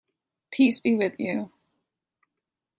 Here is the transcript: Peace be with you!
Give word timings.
Peace 0.49 0.79
be 0.79 0.95
with 0.95 1.19
you! 1.19 1.51